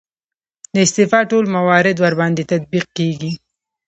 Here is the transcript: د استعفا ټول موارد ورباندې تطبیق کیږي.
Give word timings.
د 0.73 0.75
استعفا 0.85 1.19
ټول 1.31 1.45
موارد 1.55 1.95
ورباندې 1.99 2.43
تطبیق 2.51 2.85
کیږي. 2.97 3.31